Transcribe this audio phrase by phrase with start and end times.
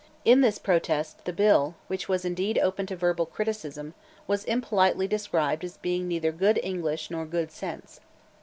[0.25, 3.93] In this protest the bill, which was indeed open to verbal criticism,
[4.25, 7.99] was impolitely described as being neither good English nor good sense.